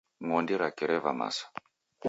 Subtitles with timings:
[0.25, 1.45] Ng'ondi rake reva masa.